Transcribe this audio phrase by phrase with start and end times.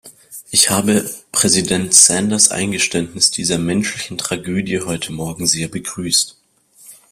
[0.49, 6.35] Ich habe Präsident Santers Eingeständnis dieser menschlichen Tragödie heute morgen sehr begrüßt.